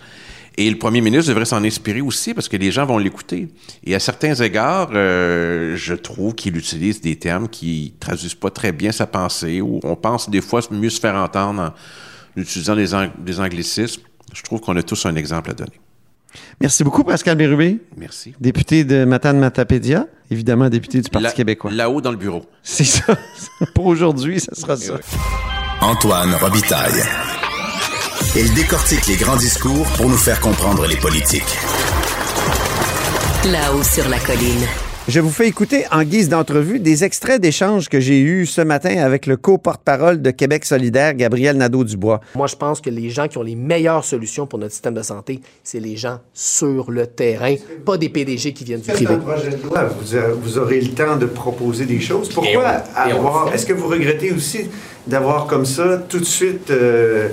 [0.61, 3.47] Et le premier ministre devrait s'en inspirer aussi parce que les gens vont l'écouter.
[3.85, 8.73] Et à certains égards, euh, je trouve qu'il utilise des termes qui traduisent pas très
[8.73, 11.73] bien sa pensée ou on pense des fois mieux se faire entendre
[12.37, 14.03] en utilisant des, ang- des anglicismes.
[14.35, 15.79] Je trouve qu'on a tous un exemple à donner.
[16.61, 18.35] Merci beaucoup, Pascal Bérubé, Merci.
[18.41, 21.71] député de Matane Matapédia, évidemment député du Parti québécois.
[21.71, 22.45] Là-haut dans le bureau.
[22.65, 23.17] C'est ça.
[23.75, 24.99] Pour aujourd'hui, ça sera ça.
[25.81, 27.01] Antoine Robitaille.
[28.37, 31.57] Il décortique les grands discours pour nous faire comprendre les politiques.
[33.51, 34.67] Là-haut sur la colline.
[35.09, 38.99] Je vous fais écouter en guise d'entrevue des extraits d'échanges que j'ai eus ce matin
[38.99, 42.21] avec le co-porte-parole de Québec solidaire, Gabriel Nadeau-Dubois.
[42.35, 45.01] Moi, je pense que les gens qui ont les meilleures solutions pour notre système de
[45.01, 47.55] santé, c'est les gens sur le terrain,
[47.87, 49.17] pas des PDG qui viennent du privé.
[49.17, 49.89] projet de loi,
[50.43, 52.29] vous, aurez le temps de proposer des choses.
[52.37, 53.55] Le fait.
[53.55, 54.69] Est-ce que vous regrettez aussi
[55.09, 57.29] d'avoir comme ça tout de suite euh,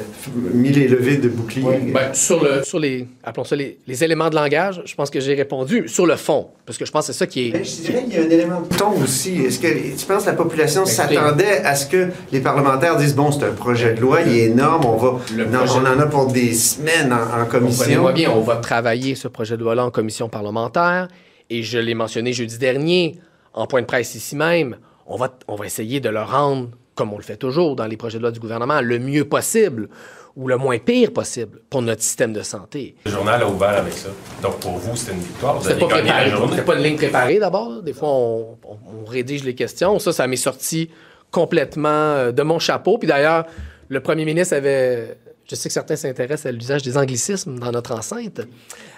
[0.53, 1.91] mis les levées de bouclier?
[1.93, 5.19] Ben, sur, le, sur les, appelons ça les, les éléments de langage, je pense que
[5.19, 5.87] j'ai répondu.
[5.87, 7.51] Sur le fond, parce que je pense que c'est ça qui est...
[7.51, 9.37] Ben, Je dirais qu'il y a un élément de ton aussi.
[9.41, 10.95] Est-ce que tu penses que la population Écoutez.
[10.95, 14.43] s'attendait à ce que les parlementaires disent bon, c'est un projet de loi, il est
[14.45, 18.11] énorme, on va, Le non, projet- on en a pour des semaines en, en commission.
[18.13, 21.07] Bien, on va travailler ce projet de loi-là en commission parlementaire.
[21.49, 23.19] Et je l'ai mentionné jeudi dernier,
[23.53, 27.13] en point de presse ici même, on va, on va essayer de le rendre, comme
[27.13, 29.89] on le fait toujours dans les projets de loi du gouvernement, le mieux possible
[30.35, 32.95] ou le moins pire possible pour notre système de santé.
[33.05, 34.09] Le journal a ouvert avec ça.
[34.41, 35.57] Donc pour vous, c'était une victoire.
[35.59, 36.29] Vous avez pas gagné la préparé.
[36.31, 36.51] journée.
[36.53, 37.81] C'était pas une ligne préparée d'abord.
[37.83, 39.97] Des fois, on, on- on rédige les questions.
[39.99, 40.89] Ça, ça m'est sorti
[41.31, 42.97] complètement euh, de mon chapeau.
[42.97, 43.45] Puis d'ailleurs,
[43.89, 45.17] le premier ministre avait.
[45.47, 48.41] Je sais que certains s'intéressent à l'usage des anglicismes dans notre enceinte.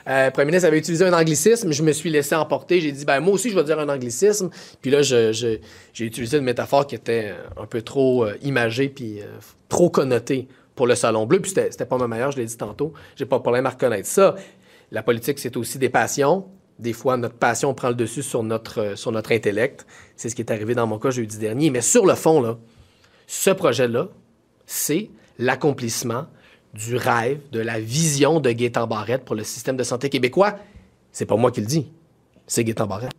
[0.08, 1.74] Euh, premier ministre avait utilisé un anglicisme.
[1.74, 2.80] Je me suis laissé emporter.
[2.80, 4.50] J'ai dit, ben moi aussi, je vais dire un anglicisme.
[4.82, 5.62] Puis là, j'ai
[6.00, 9.26] utilisé une métaphore qui était un peu trop euh, imagée puis euh,
[9.68, 11.42] trop connotée pour le Salon Bleu.
[11.42, 12.94] Puis c'était pas ma meilleure, je l'ai dit tantôt.
[13.18, 14.36] J'ai pas de problème à reconnaître ça.
[14.92, 16.46] La politique, c'est aussi des passions.
[16.80, 19.86] Des fois, notre passion prend le dessus sur notre, euh, sur notre intellect.
[20.16, 21.72] C'est ce qui est arrivé dans mon cas jeudi dernier.
[21.72, 22.58] Mais sur le fond, là,
[23.26, 24.08] ce projet-là,
[24.66, 26.28] c'est l'accomplissement
[26.74, 30.58] du rêve, de la vision de Gaétan Barrette pour le système de santé québécois.
[31.12, 31.92] C'est pas moi qui le dis,
[32.46, 33.12] c'est Gaétan Barrette.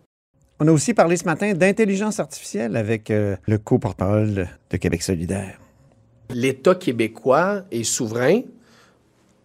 [0.61, 5.57] On a aussi parlé ce matin d'intelligence artificielle avec euh, le co-porte-parole de, Québec solidaire.
[6.31, 8.41] L'État québécois est souverain,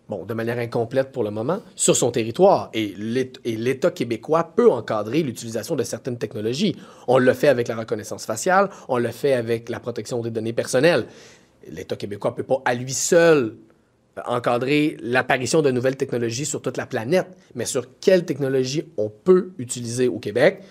[0.09, 2.71] bon, de manière incomplète pour le moment, sur son territoire.
[2.73, 6.75] Et l'État québécois peut encadrer l'utilisation de certaines technologies.
[7.07, 10.53] On le fait avec la reconnaissance faciale, on le fait avec la protection des données
[10.53, 11.05] personnelles.
[11.69, 13.55] L'État québécois ne peut pas à lui seul
[14.25, 19.51] encadrer l'apparition de nouvelles technologies sur toute la planète, mais sur quelles technologies on peut
[19.57, 20.61] utiliser au Québec,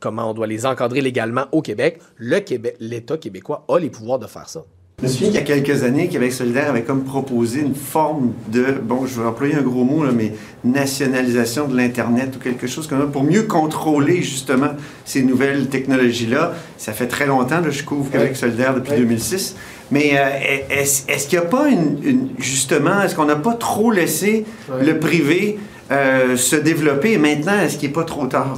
[0.00, 4.18] comment on doit les encadrer légalement au Québec, le Québec, l'État québécois a les pouvoirs
[4.18, 4.64] de faire ça.
[5.00, 8.32] Je me souviens qu'il y a quelques années, Québec solidaire avait comme proposé une forme
[8.48, 12.66] de, bon, je vais employer un gros mot, là, mais nationalisation de l'Internet ou quelque
[12.66, 14.70] chose comme ça, pour mieux contrôler justement
[15.04, 16.54] ces nouvelles technologies-là.
[16.78, 19.56] Ça fait très longtemps, là, je couvre Québec solidaire depuis 2006.
[19.94, 20.28] Mais euh,
[20.70, 24.44] est-ce est-ce qu'il n'y a pas une, une- justement, est-ce qu'on n'a pas trop laissé
[24.68, 24.84] Ouais.
[24.84, 25.58] le privé
[25.92, 28.56] euh, se développer et maintenant, est-ce qu'il n'est pas trop tard?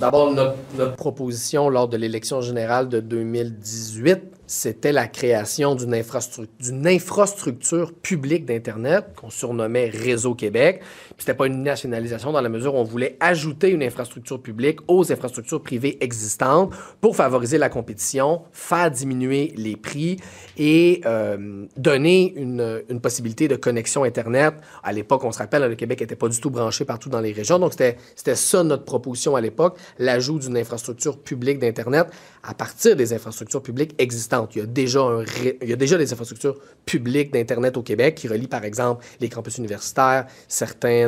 [0.00, 6.54] D'abord, notre, notre proposition lors de l'élection générale de 2018, c'était la création d'une infrastructure,
[6.60, 10.80] d'une infrastructure publique d'Internet qu'on surnommait Réseau Québec.
[11.18, 15.12] C'était pas une nationalisation dans la mesure où on voulait ajouter une infrastructure publique aux
[15.12, 20.18] infrastructures privées existantes pour favoriser la compétition, faire diminuer les prix
[20.56, 24.54] et euh, donner une, une possibilité de connexion Internet.
[24.82, 27.32] À l'époque, on se rappelle, le Québec n'était pas du tout branché partout dans les
[27.32, 27.58] régions.
[27.58, 32.06] Donc, c'était ça notre proposition à l'époque, l'ajout d'une infrastructure publique d'Internet
[32.42, 34.54] à partir des infrastructures publiques existantes.
[34.54, 35.24] Il y a déjà, un
[35.62, 39.28] il y a déjà des infrastructures publiques d'Internet au Québec qui relient, par exemple, les
[39.28, 40.26] campus universitaires,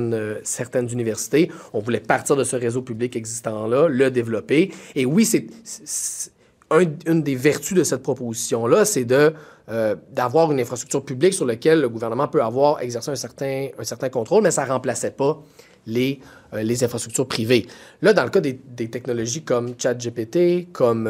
[0.00, 1.50] euh, certaines universités.
[1.72, 4.70] On voulait partir de ce réseau public existant-là, le développer.
[4.94, 6.32] Et oui, c'est c'est-
[6.70, 9.32] un- une des vertus de cette proposition-là, c'est de
[9.68, 13.84] euh, d'avoir une infrastructure publique sur laquelle le gouvernement peut avoir exercé un certain, un
[13.84, 15.40] certain contrôle, mais ça ne remplaçait pas
[15.86, 16.18] les,
[16.54, 17.66] euh, les infrastructures privées.
[18.02, 18.56] Là, dans le cas des,
[18.88, 21.08] technologies comme ChatGPT, comme,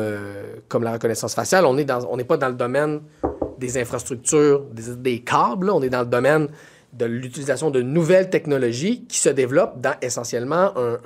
[0.69, 3.01] comme la reconnaissance faciale, on n'est pas dans le domaine
[3.61, 6.49] des infrastructures, des, câbles, on est dans le domaine
[6.93, 10.99] de l'utilisation de nouvelles technologies qui se développent dans essentiellement un,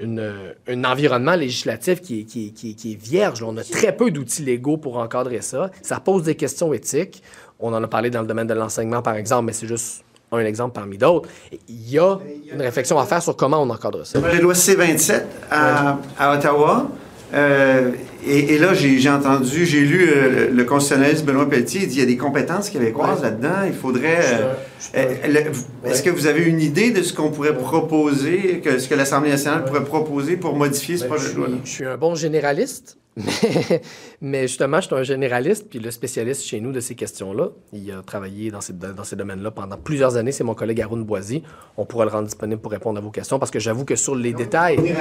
[0.00, 3.42] un- un environnement législatif qui est, qui est- qui est- vierge.
[3.42, 5.70] On a très peu d'outils légaux pour encadrer ça.
[5.82, 7.22] Ça pose des questions éthiques.
[7.60, 10.38] On en a parlé dans le domaine de l'enseignement, par exemple, mais c'est juste un
[10.40, 11.28] exemple parmi d'autres.
[11.68, 12.18] Il y a
[12.52, 14.20] une réflexion à faire sur comment on encadre ça.
[14.20, 16.88] De loi C-27 à, à Ottawa,
[17.32, 17.90] Euh,
[18.26, 22.00] et, et là, j'ai entendu, j'ai lu euh, le, constitutionnaliste Benoît Pelletier, il dit il
[22.00, 23.64] y a des compétences québécoises là-dedans.
[23.66, 24.18] Il faudrait.
[24.40, 24.52] euh,
[24.96, 25.52] euh,
[25.84, 29.30] Est-ce que vous avez une idée de ce qu'on pourrait proposer, que, ce que l'Assemblée
[29.30, 31.48] nationale pourrait proposer pour modifier ce Ben, projet je, de loi?
[31.64, 33.82] je suis un bon généraliste, mais,
[34.20, 37.90] mais justement, je suis un généraliste, puis le spécialiste chez nous de ces questions-là, il
[37.92, 40.32] a travaillé dans ces, dans ces domaines-là pendant plusieurs années.
[40.32, 41.42] C'est mon collègue Haroun Boisy.
[41.76, 44.14] On pourra le rendre disponible pour répondre à vos questions, parce que j'avoue que sur
[44.14, 44.94] les détails,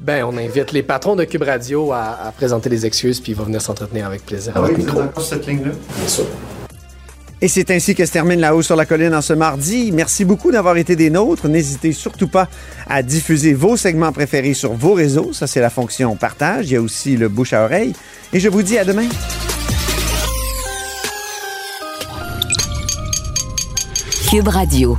[0.00, 3.38] ben, on invite les patrons de Cube Radio à, à présenter des excuses, puis il
[3.38, 5.00] va venir s'entretenir avec plaisir Ah oui, vous micro.
[5.00, 5.72] êtes encore sur cette ligne-là?
[5.96, 6.24] Bien sûr.
[7.42, 9.92] Et c'est ainsi que se termine La Haut sur la Colline en ce mardi.
[9.92, 11.48] Merci beaucoup d'avoir été des nôtres.
[11.48, 12.48] N'hésitez surtout pas
[12.86, 15.32] à diffuser vos segments préférés sur vos réseaux.
[15.32, 16.70] Ça, c'est la fonction partage.
[16.70, 17.94] Il y a aussi le bouche à oreille.
[18.34, 19.08] Et je vous dis à demain.
[24.30, 24.98] Cube Radio.